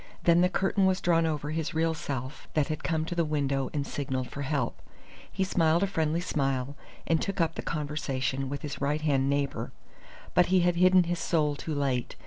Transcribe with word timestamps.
Then 0.23 0.41
the 0.41 0.49
curtain 0.49 0.87
was 0.87 0.99
drawn 0.99 1.27
over 1.27 1.51
his 1.51 1.75
real 1.75 1.93
self 1.93 2.47
that 2.55 2.69
had 2.69 2.83
come 2.83 3.05
to 3.05 3.13
the 3.13 3.23
window 3.23 3.69
and 3.71 3.85
signalled 3.85 4.31
for 4.31 4.41
help. 4.41 4.81
He 5.31 5.43
smiled 5.43 5.83
a 5.83 5.85
friendly 5.85 6.21
smile, 6.21 6.75
and 7.05 7.21
took 7.21 7.39
up 7.39 7.53
the 7.53 7.61
conversation 7.61 8.49
with 8.49 8.63
his 8.63 8.81
right 8.81 9.01
hand 9.01 9.29
neighbour. 9.29 9.71
But 10.33 10.47
he 10.47 10.61
had 10.61 10.77
hidden 10.77 11.03
his 11.03 11.19
soul 11.19 11.55
too 11.55 11.75
late. 11.75 12.15